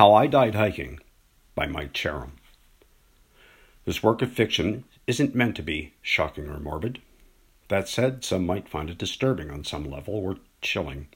How 0.00 0.14
I 0.14 0.28
Died 0.28 0.54
Hiking 0.54 0.98
by 1.54 1.66
Mike 1.66 1.92
Cherim. 1.92 2.30
This 3.84 4.02
work 4.02 4.22
of 4.22 4.32
fiction 4.32 4.84
isn't 5.06 5.34
meant 5.34 5.56
to 5.56 5.62
be 5.62 5.92
shocking 6.00 6.48
or 6.48 6.58
morbid. 6.58 7.02
That 7.68 7.86
said, 7.86 8.24
some 8.24 8.46
might 8.46 8.66
find 8.66 8.88
it 8.88 8.96
disturbing 8.96 9.50
on 9.50 9.62
some 9.62 9.84
level 9.84 10.14
or 10.14 10.38
chilling. 10.62 11.08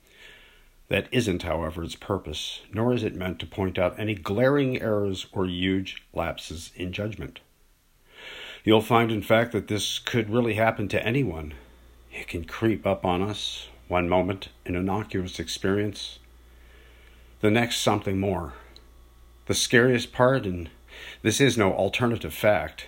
That 0.88 1.08
isn't, 1.10 1.44
however, 1.44 1.82
its 1.82 1.94
purpose, 1.94 2.60
nor 2.74 2.92
is 2.92 3.02
it 3.02 3.14
meant 3.14 3.38
to 3.38 3.46
point 3.46 3.78
out 3.78 3.98
any 3.98 4.14
glaring 4.14 4.82
errors 4.82 5.28
or 5.32 5.46
huge 5.46 6.04
lapses 6.12 6.70
in 6.76 6.92
judgment. 6.92 7.40
You'll 8.64 8.82
find, 8.82 9.10
in 9.10 9.22
fact, 9.22 9.52
that 9.52 9.68
this 9.68 9.98
could 9.98 10.28
really 10.28 10.56
happen 10.56 10.88
to 10.88 11.02
anyone. 11.02 11.54
It 12.12 12.28
can 12.28 12.44
creep 12.44 12.86
up 12.86 13.06
on 13.06 13.22
us, 13.22 13.68
one 13.88 14.10
moment 14.10 14.50
an 14.66 14.76
innocuous 14.76 15.38
experience, 15.38 16.18
the 17.40 17.50
next 17.50 17.78
something 17.78 18.20
more 18.20 18.52
the 19.46 19.54
scariest 19.54 20.12
part, 20.12 20.46
and 20.46 20.70
this 21.22 21.40
is 21.40 21.58
no 21.58 21.72
alternative 21.72 22.32
fact, 22.32 22.86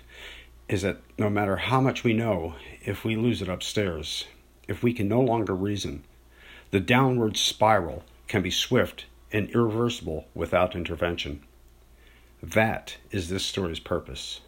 is 0.69 0.83
that 0.83 0.99
no 1.19 1.29
matter 1.29 1.57
how 1.57 1.81
much 1.81 2.03
we 2.03 2.13
know, 2.13 2.55
if 2.83 3.05
we 3.05 3.17
lose 3.17 3.43
it 3.43 3.49
upstairs, 3.49 4.27
if 4.67 4.83
we 4.83 4.93
can 4.93 5.09
no 5.09 5.21
longer 5.21 5.55
reason, 5.55 6.05
the 6.71 6.81
downward 6.81 7.37
spiral 7.37 8.05
can 8.27 8.43
be 8.43 8.51
swift 8.51 9.07
and 9.33 9.51
irreversible 9.51 10.27
without 10.35 10.75
intervention. 10.75 11.43
That 12.43 12.97
is 13.11 13.29
this 13.29 13.45
story's 13.45 13.81
purpose. 13.81 14.41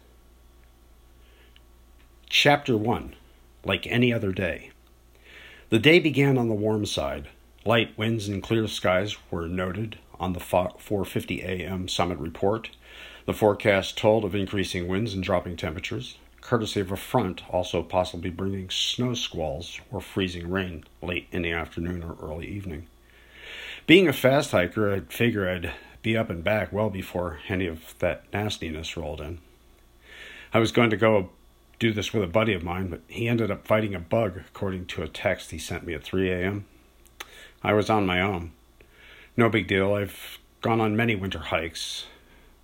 Chapter 2.27 2.75
1 2.77 3.15
Like 3.63 3.87
any 3.87 4.11
other 4.11 4.31
day. 4.31 4.71
The 5.69 5.79
day 5.79 5.99
began 5.99 6.37
on 6.37 6.49
the 6.49 6.55
warm 6.55 6.85
side. 6.85 7.29
Light 7.65 7.97
winds 7.97 8.27
and 8.27 8.41
clear 8.41 8.67
skies 8.67 9.15
were 9.29 9.47
noted 9.47 9.99
on 10.19 10.33
the 10.33 10.39
4:50 10.39 11.43
a.m. 11.43 11.87
summit 11.87 12.17
report. 12.17 12.69
The 13.25 13.33
forecast 13.33 13.97
told 13.97 14.25
of 14.25 14.35
increasing 14.35 14.87
winds 14.87 15.13
and 15.13 15.23
dropping 15.23 15.55
temperatures, 15.55 16.17
courtesy 16.41 16.79
of 16.79 16.91
a 16.91 16.97
front 16.97 17.43
also 17.49 17.83
possibly 17.83 18.29
bringing 18.29 18.69
snow 18.69 19.13
squalls 19.13 19.79
or 19.91 20.01
freezing 20.01 20.49
rain 20.49 20.83
late 21.01 21.27
in 21.31 21.43
the 21.43 21.51
afternoon 21.51 22.03
or 22.03 22.15
early 22.21 22.47
evening. 22.47 22.87
Being 23.85 24.07
a 24.07 24.13
fast 24.13 24.51
hiker, 24.51 24.91
I'd 24.91 25.13
figure 25.13 25.49
I'd 25.49 25.71
be 26.01 26.17
up 26.17 26.29
and 26.29 26.43
back 26.43 26.71
well 26.71 26.89
before 26.89 27.39
any 27.49 27.67
of 27.67 27.95
that 27.99 28.23
nastiness 28.33 28.95
rolled 28.95 29.21
in. 29.21 29.39
I 30.53 30.59
was 30.59 30.71
going 30.71 30.89
to 30.89 30.97
go 30.97 31.29
do 31.77 31.93
this 31.93 32.13
with 32.13 32.23
a 32.23 32.27
buddy 32.27 32.53
of 32.53 32.63
mine, 32.63 32.89
but 32.89 33.01
he 33.07 33.27
ended 33.27 33.51
up 33.51 33.67
fighting 33.67 33.95
a 33.95 33.99
bug, 33.99 34.41
according 34.49 34.85
to 34.87 35.03
a 35.03 35.07
text 35.07 35.51
he 35.51 35.57
sent 35.57 35.85
me 35.85 35.93
at 35.93 36.03
3 36.03 36.29
a.m. 36.31 36.65
I 37.63 37.73
was 37.73 37.89
on 37.89 38.05
my 38.05 38.21
own. 38.21 38.51
No 39.37 39.49
big 39.49 39.67
deal. 39.67 39.93
I've 39.93 40.39
gone 40.61 40.81
on 40.81 40.95
many 40.95 41.15
winter 41.15 41.39
hikes. 41.39 42.05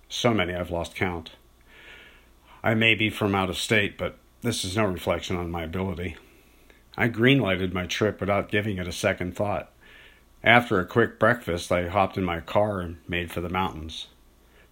So 0.08 0.34
many 0.34 0.54
I've 0.54 0.70
lost 0.70 0.94
count. 0.94 1.32
I 2.62 2.74
may 2.74 2.94
be 2.94 3.10
from 3.10 3.34
out 3.34 3.50
of 3.50 3.56
state, 3.56 3.96
but 3.96 4.18
this 4.42 4.64
is 4.64 4.76
no 4.76 4.84
reflection 4.84 5.36
on 5.36 5.50
my 5.50 5.62
ability. 5.62 6.16
I 6.96 7.08
greenlighted 7.08 7.72
my 7.72 7.86
trip 7.86 8.20
without 8.20 8.50
giving 8.50 8.78
it 8.78 8.88
a 8.88 8.92
second 8.92 9.36
thought. 9.36 9.70
After 10.42 10.78
a 10.78 10.86
quick 10.86 11.18
breakfast, 11.18 11.72
I 11.72 11.88
hopped 11.88 12.16
in 12.16 12.24
my 12.24 12.40
car 12.40 12.80
and 12.80 12.98
made 13.08 13.30
for 13.30 13.40
the 13.40 13.48
mountains. 13.48 14.06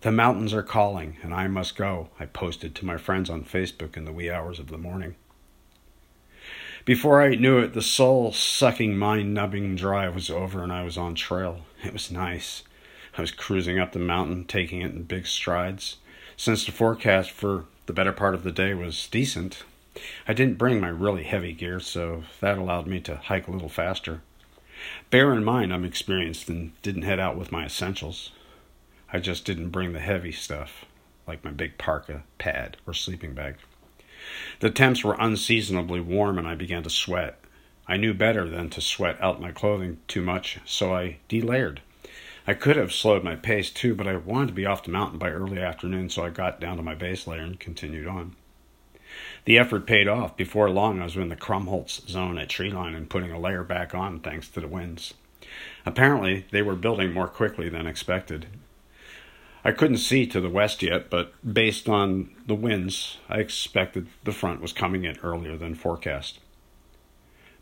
The 0.03 0.13
mountains 0.13 0.53
are 0.53 0.63
calling, 0.63 1.17
and 1.23 1.33
I 1.35 1.49
must 1.49 1.77
go, 1.77 2.11
I 2.21 2.27
posted 2.27 2.75
to 2.75 2.87
my 2.87 2.99
friends 2.99 3.31
on 3.31 3.45
Facebook 3.45 3.97
in 3.97 4.05
the 4.05 4.13
wee 4.13 4.31
hours 4.31 4.59
of 4.59 4.69
the 4.69 4.79
morning. 4.79 5.17
Before 6.85 7.23
I 7.23 7.35
knew 7.35 7.59
it, 7.61 7.73
the 7.73 7.81
soul 7.81 8.31
sucking, 8.31 8.99
mind 8.99 9.33
numbing 9.33 9.75
drive 9.75 10.15
was 10.15 10.29
over 10.29 10.63
and 10.63 10.71
I 10.71 10.83
was 10.83 10.99
on 10.99 11.15
trail. 11.15 11.61
It 11.83 11.95
was 11.95 12.11
nice. 12.11 12.63
I 13.17 13.23
was 13.23 13.31
cruising 13.31 13.79
up 13.79 13.93
the 13.93 13.99
mountain, 13.99 14.45
taking 14.45 14.83
it 14.83 14.93
in 14.93 15.05
big 15.05 15.27
strides. 15.27 15.97
Since 16.37 16.67
the 16.67 16.73
forecast 16.73 17.31
for 17.31 17.65
the 17.87 17.95
better 17.95 18.13
part 18.13 18.35
of 18.35 18.43
the 18.43 18.53
day 18.53 18.75
was 18.75 19.09
decent, 19.09 19.63
I 20.29 20.35
didn't 20.35 20.59
bring 20.59 20.79
my 20.79 20.89
really 20.89 21.23
heavy 21.23 21.55
gear, 21.55 21.81
so 21.81 22.25
that 22.41 22.59
allowed 22.59 22.87
me 22.87 23.01
to 23.01 23.17
hike 23.17 23.49
a 23.49 23.51
little 23.51 23.71
faster. 23.71 24.21
Bear 25.09 25.33
in 25.33 25.43
mind, 25.43 25.73
I'm 25.73 25.87
experienced 25.87 26.51
and 26.51 26.73
didn't 26.83 27.03
head 27.03 27.21
out 27.21 27.39
with 27.39 27.51
my 27.51 27.65
essentials. 27.65 28.31
I 29.11 29.21
just 29.21 29.47
didn't 29.47 29.71
bring 29.71 29.95
the 29.95 30.01
heavy 30.01 30.33
stuff, 30.33 30.85
like 31.27 31.45
my 31.45 31.51
big 31.51 31.79
parka, 31.79 32.25
pad, 32.37 32.77
or 32.87 32.93
sleeping 32.93 33.33
bag. 33.33 33.55
The 34.61 34.71
temps 34.71 35.05
were 35.05 35.17
unseasonably 35.19 36.01
warm 36.01 36.39
and 36.39 36.47
I 36.47 36.55
began 36.55 36.83
to 36.83 36.91
sweat. 36.91 37.39
I 37.87 37.97
knew 37.97 38.15
better 38.15 38.49
than 38.49 38.71
to 38.71 38.81
sweat 38.81 39.21
out 39.21 39.41
my 39.41 39.53
clothing 39.53 39.99
too 40.09 40.23
much, 40.23 40.59
so 40.65 40.95
I 40.95 41.19
delayered. 41.29 41.83
I 42.47 42.55
could 42.55 42.77
have 42.77 42.93
slowed 42.93 43.25
my 43.25 43.37
pace 43.37 43.71
too, 43.71 43.95
but 43.95 44.07
I 44.07 44.17
wanted 44.17 44.49
to 44.49 44.55
be 44.55 44.67
off 44.67 44.85
the 44.85 44.91
mountain 44.91 45.19
by 45.19 45.31
early 45.31 45.61
afternoon, 45.61 46.11
so 46.11 46.25
I 46.25 46.31
got 46.31 46.61
down 46.61 46.77
to 46.77 46.83
my 46.83 46.95
base 46.95 47.27
layer 47.27 47.43
and 47.43 47.59
continued 47.59 48.07
on. 48.07 48.37
The 49.45 49.59
effort 49.59 49.87
paid 49.87 50.09
off. 50.09 50.37
Before 50.37 50.71
long, 50.71 51.01
I 51.01 51.05
was 51.05 51.17
in 51.17 51.29
the 51.29 51.37
Krummholz 51.37 52.09
zone 52.09 52.39
at 52.39 52.49
treeline 52.49 52.97
and 52.97 53.09
putting 53.09 53.33
a 53.33 53.39
layer 53.39 53.63
back 53.63 53.95
on 53.95 54.21
thanks 54.21 54.49
to 54.51 54.61
the 54.61 54.69
winds. 54.69 55.15
Apparently, 55.87 56.47
they 56.51 56.63
were 56.63 56.75
building 56.75 57.13
more 57.13 57.29
quickly 57.29 57.69
than 57.69 57.87
expected. 57.87 58.47
I 59.65 59.73
couldn't 59.73 59.97
see 59.97 60.27
to 60.27 60.41
the 60.43 60.51
west 60.51 60.83
yet, 60.83 61.09
but 61.09 61.33
based 61.43 61.89
on 61.89 62.31
the 62.47 62.55
winds, 62.55 63.17
I 63.31 63.39
expected 63.39 64.09
the 64.25 64.33
front 64.33 64.61
was 64.61 64.75
coming 64.75 65.05
in 65.05 65.17
earlier 65.23 65.57
than 65.57 65.75
forecast. 65.75 66.39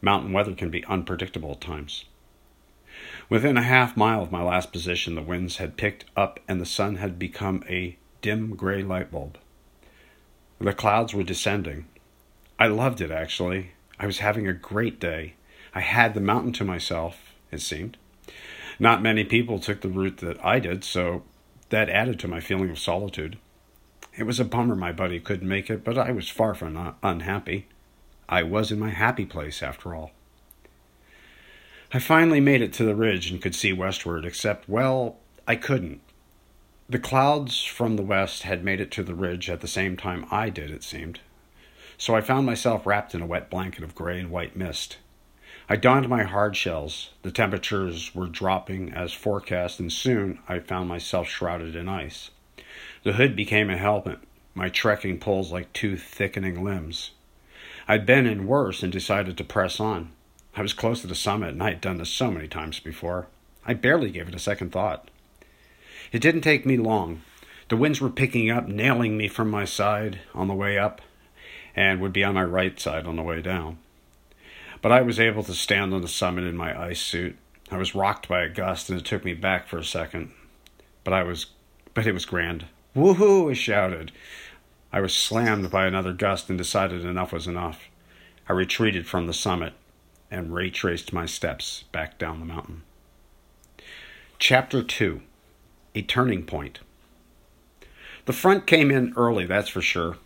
Mountain 0.01 0.33
weather 0.33 0.55
can 0.55 0.69
be 0.69 0.85
unpredictable 0.87 1.53
at 1.53 1.61
times. 1.61 2.07
Within 3.29 3.57
a 3.57 3.63
half 3.63 3.97
mile 3.97 4.21
of 4.21 4.33
my 4.33 4.43
last 4.43 4.73
position, 4.73 5.15
the 5.15 5.23
winds 5.23 5.59
had 5.59 5.77
picked 5.77 6.05
up 6.17 6.41
and 6.49 6.61
the 6.61 6.67
sun 6.67 6.97
had 6.97 7.21
become 7.21 7.63
a 7.69 7.97
dim 8.21 8.57
gray 8.57 8.83
light 8.83 9.13
bulb. 9.13 9.39
The 10.59 10.73
clouds 10.73 11.15
were 11.15 11.23
descending. 11.23 11.87
I 12.59 12.67
loved 12.67 13.01
it, 13.01 13.13
actually. 13.13 13.73
I 13.99 14.07
was 14.07 14.19
having 14.19 14.49
a 14.49 14.53
great 14.53 14.99
day. 14.99 15.35
I 15.73 15.81
had 15.81 16.15
the 16.15 16.21
mountain 16.21 16.53
to 16.55 16.65
myself, 16.65 17.33
it 17.53 17.61
seemed. 17.61 17.97
Not 18.79 19.03
many 19.03 19.25
people 19.25 19.59
took 19.59 19.81
the 19.81 19.89
route 19.89 20.19
that 20.19 20.45
I 20.45 20.59
did, 20.59 20.85
so 20.85 21.23
that 21.73 21.89
added 21.89 22.21
to 22.21 22.29
my 22.29 22.39
feeling 22.39 22.69
of 22.69 22.79
solitude. 22.79 23.39
It 24.15 24.25
was 24.25 24.39
a 24.39 24.45
bummer 24.45 24.77
my 24.77 24.93
buddy 24.93 25.19
couldn't 25.19 25.49
make 25.49 25.71
it, 25.71 25.83
but 25.83 25.97
I 25.97 26.13
was 26.13 26.29
far 26.29 26.55
from 26.55 26.95
unhappy. 27.03 27.67
I 28.29 28.43
was 28.43 28.71
in 28.71 28.79
my 28.79 28.91
happy 28.91 29.25
place, 29.25 29.63
after 29.63 29.95
all. 29.95 30.11
I 31.91 31.99
finally 31.99 32.41
made 32.41 32.61
it 32.61 32.75
to 32.75 32.85
the 32.85 32.95
ridge 32.95 33.31
and 33.31 33.41
could 33.41 33.55
see 33.55 33.73
westward, 33.73 34.27
except, 34.27 34.69
well, 34.69 35.17
I 35.49 35.57
couldn't. 35.57 36.03
The 36.91 36.99
clouds 36.99 37.65
from 37.65 37.97
the 37.97 38.03
west 38.03 38.43
had 38.43 38.63
made 38.63 38.81
it 38.81 38.91
to 38.93 39.03
the 39.03 39.15
ridge 39.15 39.49
at 39.49 39.63
the 39.63 39.67
same 39.67 39.97
time 39.97 40.27
I 40.31 40.51
did, 40.51 40.71
it 40.71 40.85
seemed. 40.85 41.21
So 41.97 42.15
I 42.15 42.21
found 42.21 42.45
myself 42.45 42.87
wrapped 42.87 43.15
in 43.15 43.23
a 43.23 43.27
wet 43.27 43.49
blanket 43.49 43.83
of 43.83 43.95
gray 43.95 44.21
and 44.21 44.31
white 44.31 44.57
mist. 44.57 44.99
I 45.69 45.77
donned 45.77 46.09
my 46.09 46.25
hard 46.25 46.57
shells. 46.57 47.11
The 47.23 47.31
temperatures 47.31 48.15
were 48.15 48.27
dropping 48.27 48.93
as 48.93 49.13
forecast, 49.13 49.81
and 49.81 49.93
soon 49.93 50.41
I 50.49 50.59
found 50.59 50.89
myself 50.89 51.29
shrouded 51.29 51.77
in 51.77 51.89
ice. 51.89 52.31
The 53.05 53.15
hood 53.15 53.37
became 53.37 53.71
a 53.71 53.77
helmet, 53.77 54.19
my 54.55 54.69
trekking 54.69 55.19
poles 55.19 55.53
like 55.53 55.73
two 55.73 55.97
thickening 55.97 56.63
limbs. 56.63 57.13
I'd 57.89 58.07
been 58.07 58.27
in 58.27 58.47
worse 58.47 58.83
and 58.83 58.93
decided 58.93 59.37
to 59.39 59.45
press 59.45 59.81
on. 59.81 60.13
I 60.55 60.63
was 60.63 60.75
close 60.75 61.01
to 61.01 61.07
the 61.07 61.15
summit, 61.15 61.51
and 61.51 61.63
I 61.63 61.71
had 61.71 61.81
done 61.81 61.99
this 61.99 62.11
so 62.11 62.31
many 62.31 62.49
times 62.49 62.79
before. 62.79 63.29
I 63.65 63.75
barely 63.75 64.11
gave 64.11 64.29
it 64.29 64.35
a 64.35 64.41
second 64.41 64.73
thought. 64.73 65.09
It 66.11 66.21
didn't 66.21 66.43
take 66.43 66.67
me 66.67 66.77
long. 66.77 67.23
The 67.69 67.77
winds 67.77 68.01
were 68.01 68.11
picking 68.11 68.51
up, 68.51 68.69
nailing 68.69 69.17
me 69.17 69.29
from 69.29 69.51
my 69.51 69.65
side 69.65 70.21
on 70.35 70.49
the 70.49 70.55
way 70.55 70.79
up, 70.79 71.01
and 71.75 72.01
would 72.01 72.13
be 72.13 72.25
on 72.25 72.35
my 72.35 72.45
right 72.45 72.79
side 72.79 73.07
on 73.07 73.17
the 73.17 73.23
way 73.23 73.41
down. 73.41 73.79
But 74.83 74.91
I 74.91 75.01
was 75.03 75.21
able 75.21 75.45
to 75.45 75.55
stand 75.55 75.95
on 75.95 76.03
the 76.03 76.09
summit 76.09 76.45
in 76.45 76.57
my 76.57 76.79
ice 76.79 77.01
suit. 77.01 77.39
I 77.71 77.77
was 77.77 77.95
rocked 77.95 78.29
by 78.29 78.43
a 78.43 78.49
gust 78.49 78.91
and 78.91 78.99
it 78.99 79.07
took 79.07 79.25
me 79.25 79.33
back 79.33 79.69
for 79.69 79.79
a 79.79 79.85
second. 79.85 80.33
But 81.05 81.15
I 81.15 81.23
was 81.23 81.47
but 81.95 82.07
it 82.07 82.13
was 82.13 82.25
grand. 82.25 82.67
Woohoo! 82.97 83.51
I 83.51 83.55
shouted. 83.55 84.13
I 84.93 85.01
was 85.01 85.15
slammed 85.15 85.71
by 85.71 85.87
another 85.87 86.13
gust 86.13 86.49
and 86.49 86.59
decided 86.59 87.05
enough 87.05 87.33
was 87.33 87.47
enough. 87.47 87.89
I 88.49 88.53
retreated 88.53 89.07
from 89.07 89.27
the 89.27 89.33
summit 89.33 89.73
and 90.31 90.53
retraced 90.53 91.13
my 91.13 91.27
steps 91.27 91.85
back 91.93 92.19
down 92.19 92.41
the 92.41 92.47
mountain. 92.47 92.83
Chapter 94.39 94.83
2 94.83 95.23
A 95.95 96.03
Turning 96.03 96.45
Point. 96.45 96.81
The 98.25 98.33
front 98.33 98.67
came 98.67 98.91
in 98.91 99.13
early, 99.17 99.47
that's 99.47 99.69
for 99.69 99.83
sure, 99.83 100.17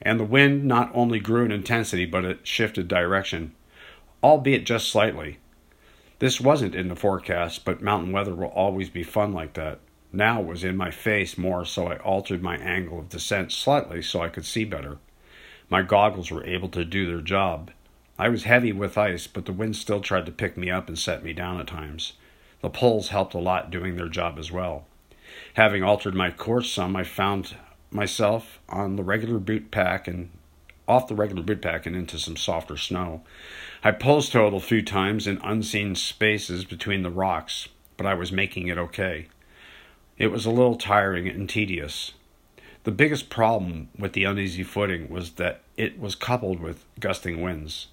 and 0.00 0.20
the 0.20 0.24
wind 0.24 0.64
not 0.64 0.90
only 0.94 1.18
grew 1.18 1.44
in 1.44 1.52
intensity, 1.52 2.06
but 2.06 2.24
it 2.24 2.46
shifted 2.46 2.86
direction 2.86 3.52
albeit 4.22 4.64
just 4.64 4.88
slightly. 4.88 5.38
This 6.18 6.40
wasn't 6.40 6.74
in 6.74 6.88
the 6.88 6.96
forecast, 6.96 7.64
but 7.64 7.80
mountain 7.80 8.12
weather 8.12 8.34
will 8.34 8.48
always 8.48 8.90
be 8.90 9.02
fun 9.02 9.32
like 9.32 9.54
that. 9.54 9.78
Now 10.12 10.40
it 10.40 10.46
was 10.46 10.64
in 10.64 10.76
my 10.76 10.90
face 10.90 11.38
more, 11.38 11.64
so 11.64 11.86
I 11.86 11.96
altered 11.98 12.42
my 12.42 12.56
angle 12.56 12.98
of 12.98 13.08
descent 13.08 13.52
slightly 13.52 14.02
so 14.02 14.20
I 14.20 14.28
could 14.28 14.44
see 14.44 14.64
better. 14.64 14.98
My 15.68 15.82
goggles 15.82 16.30
were 16.30 16.46
able 16.46 16.68
to 16.70 16.84
do 16.84 17.06
their 17.06 17.22
job. 17.22 17.70
I 18.18 18.28
was 18.28 18.44
heavy 18.44 18.72
with 18.72 18.98
ice, 18.98 19.26
but 19.26 19.46
the 19.46 19.52
wind 19.52 19.76
still 19.76 20.00
tried 20.00 20.26
to 20.26 20.32
pick 20.32 20.56
me 20.56 20.70
up 20.70 20.88
and 20.88 20.98
set 20.98 21.22
me 21.22 21.32
down 21.32 21.60
at 21.60 21.68
times. 21.68 22.14
The 22.60 22.68
poles 22.68 23.08
helped 23.08 23.34
a 23.34 23.38
lot 23.38 23.70
doing 23.70 23.96
their 23.96 24.08
job 24.08 24.38
as 24.38 24.52
well. 24.52 24.84
Having 25.54 25.84
altered 25.84 26.14
my 26.14 26.30
course 26.30 26.70
some, 26.70 26.96
I 26.96 27.04
found 27.04 27.54
myself 27.90 28.60
on 28.68 28.96
the 28.96 29.04
regular 29.04 29.38
boot 29.38 29.70
pack 29.70 30.06
and 30.06 30.30
off 30.90 31.06
the 31.06 31.14
regular 31.14 31.42
boot 31.42 31.62
pack 31.62 31.86
and 31.86 31.94
into 31.94 32.18
some 32.18 32.36
softer 32.36 32.76
snow. 32.76 33.22
I 33.84 33.92
postholed 33.92 34.56
a 34.56 34.60
few 34.60 34.82
times 34.82 35.28
in 35.28 35.38
unseen 35.44 35.94
spaces 35.94 36.64
between 36.64 37.02
the 37.02 37.10
rocks, 37.10 37.68
but 37.96 38.06
I 38.06 38.14
was 38.14 38.32
making 38.32 38.66
it 38.66 38.76
okay. 38.76 39.28
It 40.18 40.32
was 40.32 40.44
a 40.44 40.50
little 40.50 40.74
tiring 40.74 41.28
and 41.28 41.48
tedious. 41.48 42.12
The 42.82 42.90
biggest 42.90 43.30
problem 43.30 43.88
with 43.96 44.14
the 44.14 44.24
uneasy 44.24 44.64
footing 44.64 45.08
was 45.08 45.32
that 45.32 45.60
it 45.76 46.00
was 46.00 46.16
coupled 46.16 46.58
with 46.58 46.84
gusting 46.98 47.40
winds. 47.40 47.86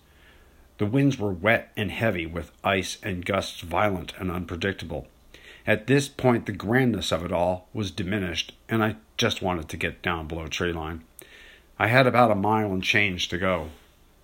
The 0.79 0.87
winds 0.87 1.19
were 1.19 1.31
wet 1.31 1.71
and 1.77 1.91
heavy, 1.91 2.25
with 2.25 2.51
ice 2.63 2.97
and 3.03 3.25
gusts 3.25 3.61
violent 3.61 4.13
and 4.17 4.31
unpredictable. 4.31 5.07
At 5.67 5.85
this 5.85 6.07
point, 6.07 6.47
the 6.47 6.51
grandness 6.51 7.11
of 7.11 7.23
it 7.23 7.31
all 7.31 7.67
was 7.73 7.91
diminished, 7.91 8.53
and 8.67 8.83
I 8.83 8.95
just 9.17 9.43
wanted 9.43 9.69
to 9.69 9.77
get 9.77 10.01
down 10.01 10.27
below 10.27 10.47
tree 10.47 10.73
line. 10.73 11.03
I 11.79 11.87
had 11.87 12.07
about 12.07 12.31
a 12.31 12.35
mile 12.35 12.73
and 12.73 12.83
change 12.83 13.27
to 13.29 13.37
go. 13.37 13.69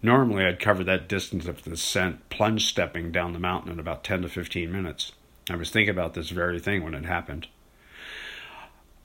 Normally, 0.01 0.43
I'd 0.43 0.59
cover 0.59 0.83
that 0.83 1.07
distance 1.07 1.45
of 1.45 1.61
descent 1.61 2.27
plunge 2.29 2.65
stepping 2.65 3.11
down 3.11 3.33
the 3.33 3.39
mountain 3.39 3.71
in 3.71 3.79
about 3.79 4.03
10 4.03 4.23
to 4.23 4.29
15 4.29 4.71
minutes. 4.71 5.11
I 5.49 5.55
was 5.55 5.69
thinking 5.69 5.91
about 5.91 6.15
this 6.15 6.29
very 6.29 6.59
thing 6.59 6.83
when 6.83 6.95
it 6.95 7.05
happened. 7.05 7.47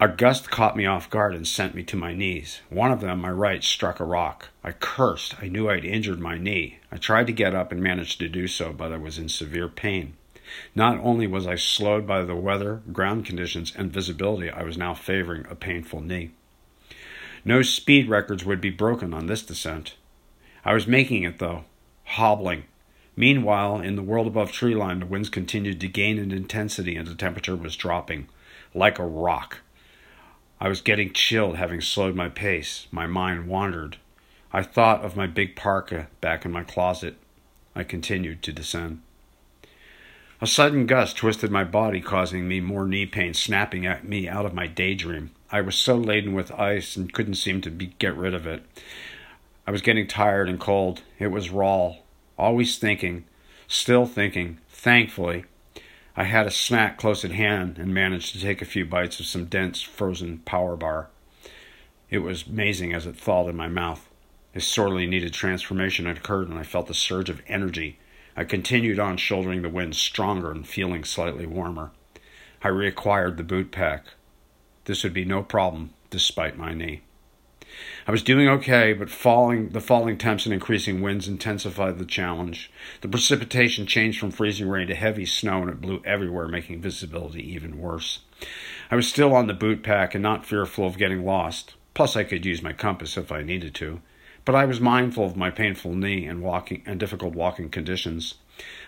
A 0.01 0.09
gust 0.09 0.51
caught 0.51 0.77
me 0.77 0.87
off 0.87 1.11
guard 1.11 1.35
and 1.35 1.47
sent 1.47 1.75
me 1.75 1.83
to 1.83 1.97
my 1.97 2.15
knees. 2.15 2.61
One 2.71 2.91
of 2.91 3.01
them, 3.01 3.21
my 3.21 3.31
right, 3.31 3.63
struck 3.63 4.01
a 4.01 4.05
rock. 4.05 4.49
I 4.65 4.73
cursed. 4.73 5.43
I 5.43 5.49
knew 5.49 5.69
I'd 5.69 5.85
injured 5.85 6.21
my 6.21 6.39
knee. 6.39 6.79
I 6.91 6.97
tried 6.97 7.27
to 7.27 7.33
get 7.35 7.55
up 7.55 7.71
and 7.71 7.83
managed 7.83 8.19
to 8.21 8.29
do 8.29 8.47
so, 8.47 8.73
but 8.73 8.93
I 8.93 8.97
was 8.97 9.19
in 9.19 9.29
severe 9.29 9.69
pain. 9.69 10.15
Not 10.75 10.99
only 11.01 11.27
was 11.27 11.47
I 11.47 11.57
slowed 11.57 12.07
by 12.07 12.23
the 12.23 12.37
weather, 12.37 12.81
ground 12.93 13.27
conditions, 13.27 13.75
and 13.77 13.93
visibility, 13.93 14.49
I 14.49 14.63
was 14.63 14.79
now 14.79 14.95
favoring 14.95 15.45
a 15.51 15.55
painful 15.55 16.01
knee. 16.01 16.31
No 17.45 17.63
speed 17.63 18.09
records 18.09 18.45
would 18.45 18.61
be 18.61 18.71
broken 18.71 19.15
on 19.15 19.27
this 19.27 19.43
descent. 19.43 19.95
I 20.65 20.75
was 20.75 20.87
making 20.87 21.23
it, 21.23 21.39
though, 21.39 21.65
hobbling. 22.05 22.65
Meanwhile, 23.17 23.81
in 23.81 23.97
the 23.97 24.03
world 24.03 24.27
above 24.27 24.53
treeline, 24.53 25.01
the 25.01 25.07
winds 25.07 25.29
continued 25.29 25.81
to 25.81 25.89
gain 25.89 26.19
in 26.19 26.31
intensity 26.31 26.97
and 26.97 27.07
the 27.07 27.15
temperature 27.15 27.57
was 27.57 27.77
dropping 27.77 28.29
like 28.75 28.99
a 28.99 29.07
rock. 29.07 29.59
I 30.61 30.69
was 30.69 30.81
getting 30.81 31.13
chilled 31.13 31.57
having 31.57 31.81
slowed 31.81 32.15
my 32.15 32.29
pace. 32.29 32.87
My 32.91 33.07
mind 33.07 33.49
wandered. 33.49 33.97
I 34.53 34.63
thought 34.63 35.05
of 35.05 35.17
my 35.17 35.27
big 35.27 35.57
parka 35.57 36.09
back 36.21 36.45
in 36.45 36.53
my 36.53 36.65
closet. 36.65 37.17
I 37.75 37.85
continued 37.85 38.43
to 38.43 38.53
descend. 38.53 39.03
A 40.41 40.47
sudden 40.47 40.87
gust 40.87 41.17
twisted 41.17 41.51
my 41.51 41.65
body, 41.65 42.01
causing 42.01 42.47
me 42.47 42.61
more 42.61 42.87
knee 42.87 43.07
pain, 43.07 43.35
snapping 43.35 43.85
at 43.85 44.09
me 44.09 44.29
out 44.29 44.47
of 44.47 44.55
my 44.55 44.67
daydream. 44.67 45.31
I 45.51 45.63
was 45.63 45.77
so 45.77 45.97
laden 45.97 46.35
with 46.35 46.53
ice 46.53 46.97
and 46.97 47.13
couldn't 47.13 47.35
seem 47.35 47.61
to 47.63 47.71
be, 47.71 47.87
get 47.99 48.15
rid 48.17 48.35
of 48.35 48.47
it. 48.47 48.65
I 49.67 49.71
was 49.71 49.83
getting 49.83 50.07
tired 50.07 50.49
and 50.49 50.61
cold. 50.61 51.03
It 51.19 51.29
was 51.29 51.51
raw. 51.51 51.97
Always 52.39 52.79
thinking, 52.79 53.25
still 53.67 54.07
thinking, 54.07 54.59
thankfully, 54.69 55.45
I 56.17 56.25
had 56.25 56.47
a 56.47 56.51
snack 56.51 56.99
close 56.99 57.25
at 57.25 57.31
hand 57.31 57.79
and 57.79 57.95
managed 57.95 58.33
to 58.33 58.41
take 58.41 58.61
a 58.61 58.67
few 58.67 58.85
bites 58.85 59.21
of 59.21 59.27
some 59.27 59.47
dense 59.47 59.81
frozen 59.81 60.39
power 60.39 60.77
bar. 60.77 61.09
It 62.11 62.19
was 62.19 62.47
amazing 62.47 62.93
as 62.93 63.07
it 63.07 63.17
thawed 63.17 63.49
in 63.49 63.57
my 63.57 63.69
mouth. 63.69 64.09
A 64.55 64.61
sorely 64.61 65.07
needed 65.07 65.33
transformation 65.33 66.07
had 66.07 66.17
occurred, 66.19 66.49
and 66.49 66.59
I 66.59 66.63
felt 66.63 66.91
a 66.91 66.95
surge 66.95 67.31
of 67.31 67.43
energy. 67.47 67.99
I 68.37 68.45
continued 68.45 68.99
on, 68.99 69.17
shouldering 69.17 69.63
the 69.63 69.69
wind 69.69 69.97
stronger 69.97 70.51
and 70.51 70.67
feeling 70.67 71.05
slightly 71.05 71.47
warmer. 71.47 71.93
I 72.63 72.69
reacquired 72.69 73.37
the 73.37 73.43
boot 73.45 73.71
pack. 73.71 74.07
This 74.89 75.05
would 75.05 75.13
be 75.13 75.27
no 75.27 75.43
problem, 75.43 75.91
despite 76.09 76.57
my 76.57 76.73
knee. 76.73 77.03
I 78.07 78.11
was 78.11 78.23
doing 78.23 78.49
okay, 78.49 78.95
but 78.95 79.11
falling 79.11 79.69
the 79.69 79.83
falling 79.83 80.17
temps 80.17 80.47
and 80.47 80.55
increasing 80.55 81.03
winds 81.03 81.29
intensified 81.29 81.99
the 81.99 82.07
challenge. 82.07 82.73
The 83.03 83.09
precipitation 83.09 83.87
changed 83.87 84.19
from 84.19 84.31
freezing 84.31 84.67
rain 84.67 84.87
to 84.87 84.95
heavy 84.95 85.27
snow, 85.27 85.61
and 85.61 85.69
it 85.69 85.83
blew 85.83 86.01
everywhere, 86.07 86.49
making 86.49 86.81
visibility 86.81 87.47
even 87.53 87.77
worse. 87.77 88.21
I 88.91 88.97
was 88.97 89.07
still 89.07 89.35
on 89.35 89.47
the 89.47 89.53
boot 89.53 89.83
pack 89.83 90.15
and 90.15 90.23
not 90.23 90.47
fearful 90.47 90.87
of 90.87 90.97
getting 90.97 91.23
lost. 91.23 91.75
Plus, 91.93 92.17
I 92.17 92.25
could 92.25 92.47
use 92.47 92.63
my 92.63 92.73
compass 92.73 93.19
if 93.19 93.31
I 93.31 93.43
needed 93.43 93.75
to. 93.75 94.01
But 94.47 94.55
I 94.55 94.65
was 94.65 94.81
mindful 94.81 95.27
of 95.27 95.37
my 95.37 95.51
painful 95.51 95.95
knee 95.95 96.25
and 96.25 96.41
walking 96.41 96.83
and 96.87 96.99
difficult 96.99 97.35
walking 97.35 97.69
conditions. 97.69 98.37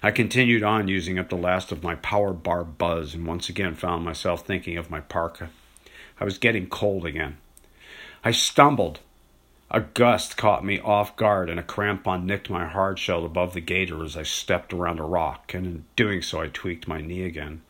I 0.02 0.12
continued 0.12 0.62
on 0.62 0.88
using 0.88 1.18
up 1.18 1.28
the 1.28 1.36
last 1.36 1.70
of 1.70 1.82
my 1.82 1.96
power 1.96 2.32
bar 2.32 2.64
buzz 2.64 3.14
and 3.14 3.26
once 3.26 3.50
again 3.50 3.74
found 3.74 4.02
myself 4.02 4.46
thinking 4.46 4.78
of 4.78 4.88
my 4.88 5.00
parka. 5.00 5.50
I 6.20 6.24
was 6.24 6.38
getting 6.38 6.68
cold 6.68 7.06
again. 7.06 7.38
I 8.22 8.30
stumbled. 8.30 9.00
A 9.70 9.80
gust 9.80 10.36
caught 10.36 10.64
me 10.64 10.78
off 10.78 11.16
guard, 11.16 11.48
and 11.48 11.58
a 11.58 11.62
crampon 11.62 12.26
nicked 12.26 12.50
my 12.50 12.66
hard 12.66 12.98
shell 12.98 13.24
above 13.24 13.54
the 13.54 13.60
gaiter 13.60 14.04
as 14.04 14.16
I 14.16 14.24
stepped 14.24 14.72
around 14.72 14.98
a 14.98 15.04
rock, 15.04 15.54
and 15.54 15.66
in 15.66 15.84
doing 15.96 16.22
so 16.22 16.40
I 16.40 16.48
tweaked 16.48 16.86
my 16.86 17.00
knee 17.00 17.22
again. 17.22 17.62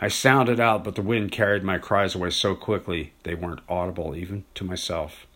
I 0.00 0.08
sounded 0.08 0.60
out, 0.60 0.84
but 0.84 0.94
the 0.94 1.02
wind 1.02 1.32
carried 1.32 1.64
my 1.64 1.78
cries 1.78 2.14
away 2.14 2.30
so 2.30 2.54
quickly 2.54 3.12
they 3.24 3.34
weren't 3.34 3.60
audible 3.68 4.16
even 4.16 4.44
to 4.54 4.64
myself. 4.64 5.26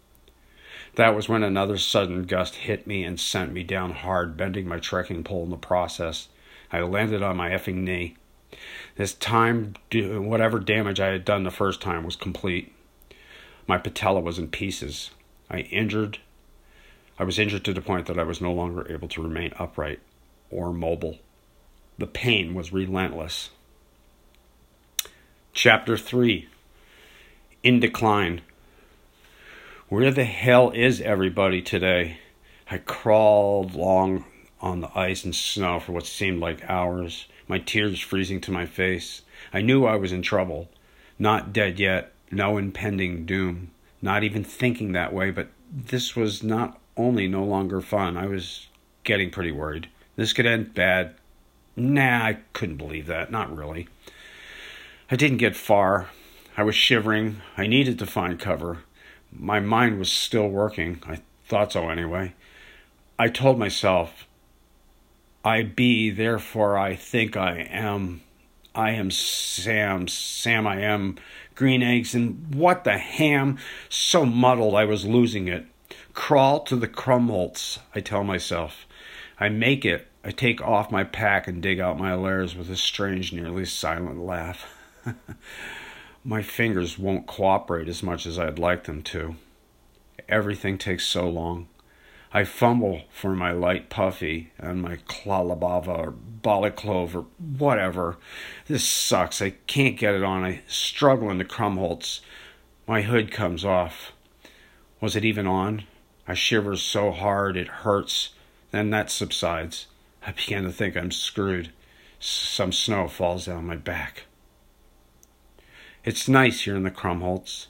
That 0.94 1.14
was 1.14 1.28
when 1.28 1.42
another 1.42 1.78
sudden 1.78 2.24
gust 2.24 2.54
hit 2.54 2.86
me 2.86 3.02
and 3.02 3.18
sent 3.18 3.52
me 3.52 3.62
down 3.64 3.92
hard, 3.92 4.36
bending 4.36 4.68
my 4.68 4.78
trekking 4.78 5.24
pole 5.24 5.44
in 5.44 5.50
the 5.50 5.56
process. 5.56 6.28
I 6.70 6.80
landed 6.82 7.22
on 7.22 7.36
my 7.36 7.50
effing 7.50 7.82
knee. 7.82 8.16
This 8.96 9.14
time, 9.14 9.74
whatever 9.92 10.58
damage 10.58 11.00
I 11.00 11.08
had 11.08 11.24
done 11.24 11.44
the 11.44 11.50
first 11.50 11.80
time 11.80 12.04
was 12.04 12.16
complete. 12.16 12.72
My 13.66 13.78
patella 13.78 14.20
was 14.20 14.38
in 14.38 14.48
pieces. 14.48 15.10
I 15.50 15.60
injured 15.60 16.18
I 17.18 17.24
was 17.24 17.38
injured 17.38 17.64
to 17.66 17.72
the 17.72 17.80
point 17.80 18.06
that 18.06 18.18
I 18.18 18.24
was 18.24 18.40
no 18.40 18.52
longer 18.52 18.90
able 18.90 19.08
to 19.08 19.22
remain 19.22 19.52
upright 19.58 20.00
or 20.50 20.72
mobile. 20.72 21.18
The 21.98 22.06
pain 22.06 22.54
was 22.54 22.72
relentless. 22.72 23.50
Chapter 25.52 25.96
3 25.96 26.48
In 27.62 27.80
Decline. 27.80 28.40
Where 29.88 30.10
the 30.10 30.24
hell 30.24 30.70
is 30.70 31.00
everybody 31.00 31.60
today? 31.60 32.18
I 32.70 32.78
crawled 32.78 33.74
along 33.74 34.24
on 34.60 34.80
the 34.80 34.98
ice 34.98 35.22
and 35.24 35.34
snow 35.34 35.78
for 35.78 35.92
what 35.92 36.06
seemed 36.06 36.40
like 36.40 36.68
hours, 36.68 37.26
my 37.48 37.58
tears 37.58 38.00
freezing 38.00 38.40
to 38.42 38.50
my 38.50 38.66
face. 38.66 39.22
I 39.52 39.60
knew 39.60 39.84
I 39.84 39.96
was 39.96 40.12
in 40.12 40.22
trouble. 40.22 40.68
Not 41.18 41.52
dead 41.52 41.78
yet, 41.78 42.12
no 42.30 42.58
impending 42.58 43.26
doom. 43.26 43.70
Not 44.00 44.24
even 44.24 44.44
thinking 44.44 44.92
that 44.92 45.12
way, 45.12 45.30
but 45.30 45.48
this 45.70 46.16
was 46.16 46.42
not 46.42 46.78
only 46.96 47.28
no 47.28 47.44
longer 47.44 47.80
fun, 47.80 48.16
I 48.16 48.26
was 48.26 48.68
getting 49.04 49.30
pretty 49.30 49.52
worried. 49.52 49.88
This 50.16 50.32
could 50.32 50.46
end 50.46 50.74
bad. 50.74 51.14
Nah, 51.76 52.24
I 52.24 52.38
couldn't 52.52 52.76
believe 52.76 53.06
that. 53.06 53.30
Not 53.30 53.54
really. 53.54 53.88
I 55.10 55.16
didn't 55.16 55.38
get 55.38 55.56
far. 55.56 56.10
I 56.56 56.62
was 56.62 56.74
shivering. 56.74 57.40
I 57.56 57.66
needed 57.66 57.98
to 57.98 58.06
find 58.06 58.38
cover. 58.38 58.78
My 59.32 59.60
mind 59.60 59.98
was 59.98 60.12
still 60.12 60.48
working. 60.48 61.02
I 61.06 61.20
thought 61.46 61.72
so 61.72 61.88
anyway. 61.88 62.34
I 63.18 63.28
told 63.28 63.58
myself, 63.58 64.26
I 65.44 65.62
be, 65.62 66.10
therefore 66.10 66.78
I 66.78 66.94
think 66.94 67.36
I 67.36 67.66
am. 67.70 68.22
I 68.74 68.90
am 68.92 69.10
Sam. 69.10 70.08
Sam, 70.08 70.66
I 70.66 70.80
am 70.80 71.16
green 71.54 71.82
eggs, 71.82 72.14
and 72.14 72.54
what 72.54 72.84
the 72.84 72.98
ham? 72.98 73.58
So 73.88 74.24
muddled 74.24 74.74
I 74.74 74.84
was 74.84 75.04
losing 75.04 75.48
it. 75.48 75.66
Crawl 76.14 76.60
to 76.60 76.76
the 76.76 76.88
Krummholz, 76.88 77.78
I 77.94 78.00
tell 78.00 78.24
myself. 78.24 78.86
I 79.38 79.48
make 79.48 79.84
it. 79.84 80.08
I 80.24 80.30
take 80.30 80.60
off 80.60 80.92
my 80.92 81.02
pack 81.02 81.48
and 81.48 81.60
dig 81.60 81.80
out 81.80 81.98
my 81.98 82.14
layers 82.14 82.54
with 82.54 82.70
a 82.70 82.76
strange, 82.76 83.32
nearly 83.32 83.64
silent 83.64 84.20
laugh. 84.20 84.72
my 86.24 86.42
fingers 86.42 86.98
won't 86.98 87.26
cooperate 87.26 87.88
as 87.88 88.02
much 88.02 88.24
as 88.26 88.38
I'd 88.38 88.58
like 88.58 88.84
them 88.84 89.02
to. 89.04 89.34
Everything 90.28 90.78
takes 90.78 91.04
so 91.04 91.28
long. 91.28 91.66
I 92.34 92.44
fumble 92.44 93.02
for 93.10 93.34
my 93.34 93.52
light 93.52 93.90
puffy 93.90 94.52
and 94.56 94.80
my 94.80 94.96
klalabava 94.96 95.88
or 95.88 96.14
balaclove 96.42 97.14
or 97.14 97.26
whatever. 97.38 98.16
This 98.68 98.88
sucks. 98.88 99.42
I 99.42 99.50
can't 99.66 99.98
get 99.98 100.14
it 100.14 100.22
on. 100.22 100.42
I 100.42 100.62
struggle 100.66 101.30
in 101.30 101.36
the 101.36 101.44
Krummholz. 101.44 102.20
My 102.86 103.02
hood 103.02 103.30
comes 103.30 103.66
off. 103.66 104.12
Was 105.00 105.14
it 105.14 105.26
even 105.26 105.46
on? 105.46 105.84
I 106.26 106.32
shiver 106.32 106.76
so 106.76 107.10
hard 107.10 107.56
it 107.56 107.68
hurts. 107.68 108.30
Then 108.70 108.88
that 108.90 109.10
subsides. 109.10 109.88
I 110.26 110.32
begin 110.32 110.64
to 110.64 110.72
think 110.72 110.96
I'm 110.96 111.10
screwed. 111.10 111.70
Some 112.18 112.72
snow 112.72 113.08
falls 113.08 113.46
down 113.46 113.66
my 113.66 113.76
back. 113.76 114.24
It's 116.04 116.28
nice 116.28 116.62
here 116.62 116.76
in 116.76 116.84
the 116.84 116.90
Krummholz. 116.90 117.66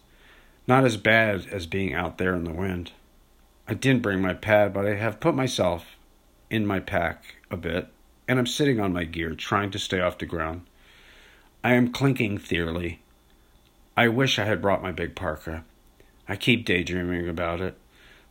Not 0.68 0.84
as 0.84 0.96
bad 0.96 1.46
as 1.50 1.66
being 1.66 1.94
out 1.94 2.18
there 2.18 2.34
in 2.34 2.44
the 2.44 2.52
wind. 2.52 2.92
I 3.68 3.74
didn't 3.74 4.02
bring 4.02 4.20
my 4.20 4.34
pad, 4.34 4.72
but 4.74 4.86
I 4.86 4.94
have 4.94 5.20
put 5.20 5.34
myself 5.34 5.96
in 6.50 6.66
my 6.66 6.80
pack 6.80 7.36
a 7.50 7.56
bit, 7.56 7.88
and 8.28 8.38
I'm 8.38 8.46
sitting 8.46 8.80
on 8.80 8.92
my 8.92 9.04
gear, 9.04 9.34
trying 9.34 9.70
to 9.70 9.78
stay 9.78 10.00
off 10.00 10.18
the 10.18 10.26
ground. 10.26 10.62
I 11.64 11.74
am 11.74 11.92
clinking 11.92 12.38
theory. 12.38 13.00
I 13.96 14.04
I 14.04 14.08
wish 14.08 14.38
I 14.38 14.44
had 14.44 14.62
brought 14.62 14.82
my 14.82 14.90
big 14.90 15.14
parka. 15.14 15.64
I 16.28 16.36
keep 16.36 16.64
daydreaming 16.64 17.28
about 17.28 17.60
it. 17.60 17.76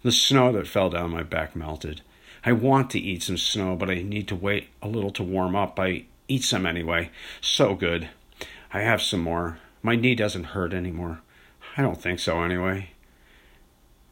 The 0.04 0.12
snow 0.12 0.52
that 0.52 0.68
fell 0.68 0.90
down 0.90 1.12
my 1.12 1.24
back 1.24 1.56
melted. 1.56 2.02
I 2.44 2.52
want 2.52 2.90
to 2.92 3.00
eat 3.00 3.24
some 3.24 3.38
snow, 3.38 3.76
but 3.76 3.90
I 3.90 4.02
need 4.02 4.28
to 4.30 4.36
wait 4.36 4.70
a 4.82 4.88
little 4.88 5.12
to 5.12 5.24
warm 5.24 5.56
up. 5.56 5.80
I 5.80 6.06
eat 6.28 6.44
some 6.44 6.66
anyway. 6.66 7.12
So 7.40 7.76
good. 7.76 8.10
I 8.74 8.82
have 8.82 9.02
some 9.02 9.22
more. 9.22 9.60
My 9.84 9.96
knee 9.96 10.16
doesn't 10.16 10.46
hurt 10.46 10.74
anymore. 10.74 11.22
I 11.78 11.84
don't 11.84 12.02
think 12.02 12.20
so 12.20 12.42
anyway. 12.42 12.90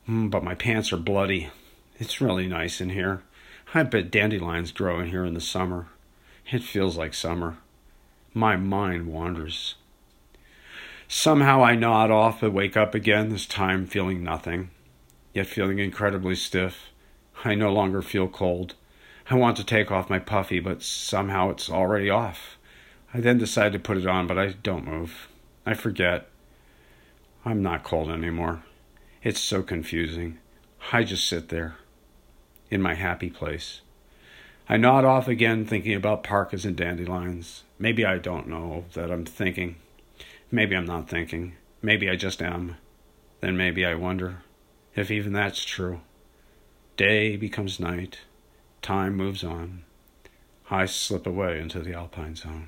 Mm, 0.10 0.32
but 0.32 0.44
my 0.44 0.56
pants 0.56 0.92
are 0.92 0.98
bloody. 0.98 1.52
It's 2.00 2.20
really 2.20 2.48
nice 2.48 2.82
in 2.82 2.90
here. 2.90 3.22
I 3.76 3.84
bet 3.84 4.10
dandelions 4.10 4.72
grow 4.72 5.00
in 5.00 5.10
here 5.10 5.24
in 5.24 5.36
the 5.36 5.42
summer. 5.42 5.88
It 6.52 6.64
feels 6.64 6.98
like 6.98 7.14
summer. 7.14 7.58
My 8.34 8.56
mind 8.56 9.06
wanders. 9.06 9.76
Somehow 11.08 11.64
I 11.64 11.76
nod 11.76 12.10
off 12.10 12.42
and 12.42 12.56
wake 12.56 12.76
up 12.76 12.96
again, 12.96 13.30
this 13.30 13.46
time 13.46 13.86
feeling 13.86 14.24
nothing, 14.24 14.72
yet 15.34 15.46
feeling 15.46 15.78
incredibly 15.78 16.34
stiff. 16.34 16.90
I 17.46 17.54
no 17.54 17.72
longer 17.72 18.02
feel 18.02 18.28
cold. 18.28 18.74
I 19.30 19.36
want 19.36 19.58
to 19.58 19.64
take 19.64 19.92
off 19.92 20.10
my 20.10 20.20
puffy, 20.20 20.60
but 20.60 20.82
somehow 20.82 21.52
it's 21.52 21.70
already 21.70 22.10
off. 22.10 22.58
I 23.14 23.20
then 23.20 23.38
decide 23.38 23.74
to 23.74 23.80
put 23.80 23.98
it 23.98 24.08
on, 24.08 24.26
but 24.26 24.40
I 24.40 24.54
don't 24.64 24.88
move. 24.88 25.28
I 25.68 25.76
forget. 25.76 26.30
I'm 27.46 27.62
not 27.62 27.84
cold 27.84 28.10
anymore. 28.10 28.64
It's 29.22 29.42
so 29.42 29.64
confusing. 29.64 30.38
I 30.94 31.04
just 31.04 31.28
sit 31.28 31.50
there, 31.50 31.76
in 32.72 32.82
my 32.82 32.94
happy 32.94 33.30
place. 33.30 33.82
I 34.70 34.78
nod 34.78 35.04
off 35.04 35.28
again, 35.28 35.66
thinking 35.66 35.94
about 35.94 36.24
parkas 36.24 36.64
and 36.64 36.78
dandelions. 36.78 37.64
Maybe 37.78 38.06
I 38.06 38.18
don't 38.18 38.48
know 38.48 38.86
that 38.94 39.12
I'm 39.12 39.26
thinking. 39.26 39.76
Maybe 40.50 40.74
I'm 40.74 40.86
not 40.86 41.10
thinking. 41.10 41.56
Maybe 41.82 42.10
I 42.10 42.16
just 42.16 42.42
am. 42.42 42.78
Then 43.42 43.58
maybe 43.58 43.86
I 43.86 43.94
wonder 43.96 44.44
if 44.96 45.12
even 45.12 45.34
that's 45.34 45.66
true. 45.66 46.00
Day 46.96 47.36
becomes 47.36 47.78
night. 47.78 48.20
Time 48.82 49.16
moves 49.16 49.44
on. 49.44 49.84
I 50.72 50.86
slip 50.86 51.28
away 51.28 51.60
into 51.60 51.82
the 51.82 51.94
alpine 51.94 52.38
zone. 52.38 52.68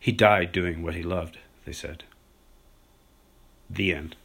He 0.00 0.10
died 0.10 0.52
doing 0.52 0.82
what 0.82 0.94
he 0.94 1.02
loved, 1.02 1.36
they 1.66 1.72
said. 1.72 2.04
The 3.68 3.92
end. 3.92 4.16